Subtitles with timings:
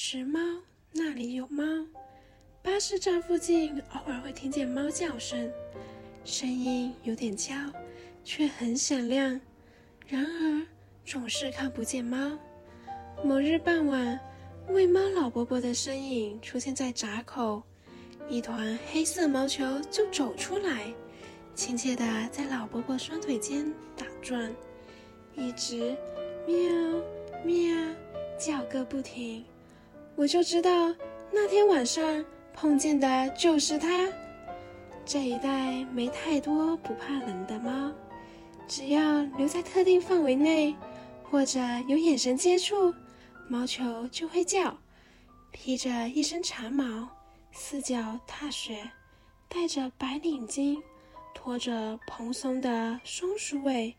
[0.00, 0.38] 拾猫，
[0.92, 1.64] 那里有猫。
[2.62, 5.50] 巴士站附近偶尔会听见猫叫声，
[6.24, 7.52] 声音有点娇，
[8.22, 9.40] 却很响亮。
[10.06, 10.66] 然而
[11.04, 12.38] 总是看不见猫。
[13.24, 14.20] 某日傍晚，
[14.68, 17.60] 喂猫老伯伯的身影出现在闸口，
[18.28, 20.94] 一团黑色毛球就走出来，
[21.56, 24.54] 亲切地在老伯伯双腿间打转，
[25.34, 25.96] 一直
[26.46, 26.56] 喵
[27.44, 27.76] 喵
[28.38, 29.44] 叫个不停。
[30.18, 30.92] 我就知道
[31.30, 34.08] 那天晚上碰见的就是它。
[35.06, 37.92] 这一带没太多不怕冷的猫，
[38.66, 40.74] 只要留在特定范围内，
[41.22, 42.92] 或者有眼神接触，
[43.48, 44.76] 毛球就会叫。
[45.52, 47.08] 披着一身长毛，
[47.52, 48.90] 四脚踏雪，
[49.48, 50.82] 戴着白领巾，
[51.32, 53.94] 拖着蓬松的松鼠尾，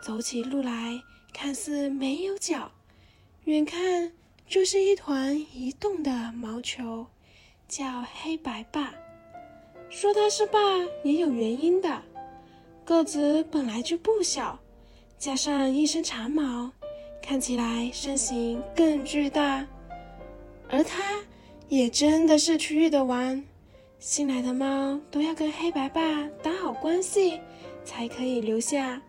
[0.00, 0.96] 走起路来
[1.34, 2.70] 看似没有脚，
[3.46, 4.12] 远看。
[4.50, 7.06] 就是一团移动的毛球，
[7.68, 8.92] 叫黑白霸。
[9.88, 10.58] 说它是霸
[11.04, 12.02] 也有原因的，
[12.84, 14.58] 个子本来就不小，
[15.16, 16.68] 加上一身长毛，
[17.22, 19.64] 看起来身形更巨大。
[20.68, 21.00] 而它
[21.68, 23.40] 也真的是区域的王，
[24.00, 27.38] 新来的猫都要跟黑白霸打好关系，
[27.84, 29.00] 才可以留下。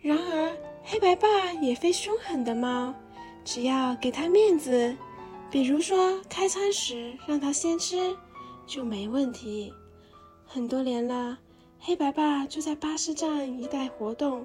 [0.00, 2.94] 然而，黑白霸也非凶狠的猫。
[3.46, 4.96] 只要给他面子，
[5.52, 8.16] 比如说开餐时让他先吃，
[8.66, 9.72] 就没问题。
[10.44, 11.38] 很多年了，
[11.78, 14.44] 黑白爸就在巴士站一带活动，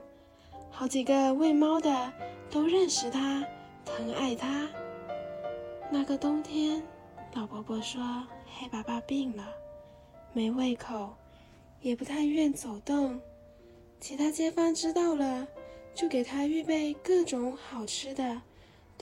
[0.69, 2.13] 好几个喂猫的
[2.51, 3.43] 都认识他，
[3.83, 4.69] 疼爱他。
[5.89, 6.83] 那个冬天，
[7.33, 8.03] 老伯伯说
[8.55, 9.47] 黑白爸病了，
[10.31, 11.15] 没胃口，
[11.81, 13.19] 也不太愿走动。
[13.99, 15.47] 其他街坊知道了，
[15.95, 18.39] 就给他预备各种好吃的。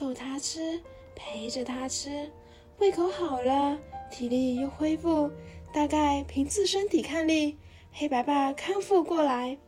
[0.00, 0.80] 逗它吃，
[1.14, 2.30] 陪着它吃，
[2.78, 3.78] 胃口好了，
[4.10, 5.30] 体力又恢复，
[5.74, 7.58] 大概凭自身抵抗力，
[7.92, 9.58] 黑白爸康复过来。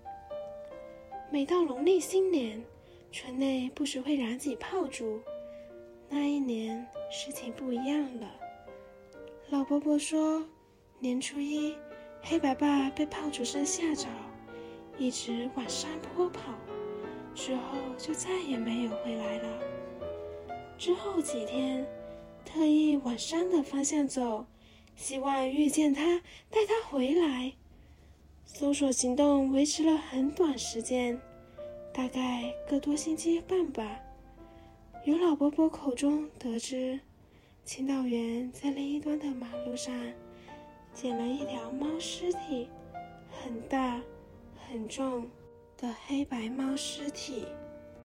[1.31, 2.65] 每到农历新年，
[3.13, 5.21] 村内不时会燃起炮竹。
[6.09, 8.27] 那一年事情不一样了。
[9.51, 10.43] 老伯伯说，
[10.99, 11.75] 年初一，
[12.23, 14.07] 黑白爸被炮竹声吓着，
[14.97, 16.55] 一直往山坡跑，
[17.35, 19.82] 之后就再也没有回来了。
[20.79, 21.87] 之后几天，
[22.45, 24.47] 特意往山的方向走，
[24.97, 26.19] 希望遇见他，
[26.51, 27.53] 带他回来。
[28.45, 31.19] 搜索行动维持了很短时间，
[31.95, 34.01] 大概个多星期半吧。
[35.05, 37.01] 由老伯伯口中得知，
[37.65, 39.95] 清道员在另一端的马路上
[40.93, 42.69] 捡了一条猫尸体，
[43.31, 44.01] 很大、
[44.69, 45.29] 很重
[45.77, 47.47] 的黑白猫尸体。